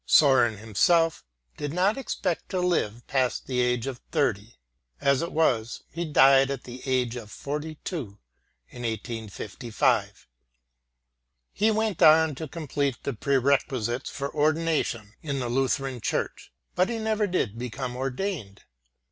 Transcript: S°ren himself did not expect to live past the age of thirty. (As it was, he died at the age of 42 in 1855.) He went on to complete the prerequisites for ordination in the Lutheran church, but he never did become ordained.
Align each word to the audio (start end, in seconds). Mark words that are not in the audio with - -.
S°ren 0.09 0.57
himself 0.57 1.23
did 1.57 1.71
not 1.71 1.95
expect 1.95 2.49
to 2.49 2.59
live 2.59 3.05
past 3.05 3.45
the 3.45 3.59
age 3.59 3.85
of 3.85 3.99
thirty. 4.11 4.55
(As 4.99 5.21
it 5.21 5.31
was, 5.31 5.83
he 5.91 6.05
died 6.05 6.49
at 6.49 6.63
the 6.63 6.81
age 6.87 7.15
of 7.15 7.29
42 7.29 8.17
in 8.69 8.81
1855.) 8.81 10.27
He 11.53 11.69
went 11.69 12.01
on 12.01 12.33
to 12.33 12.47
complete 12.47 12.97
the 13.03 13.13
prerequisites 13.13 14.09
for 14.09 14.33
ordination 14.33 15.13
in 15.21 15.37
the 15.37 15.49
Lutheran 15.49 16.01
church, 16.01 16.51
but 16.73 16.89
he 16.89 16.97
never 16.97 17.27
did 17.27 17.59
become 17.59 17.95
ordained. 17.95 18.63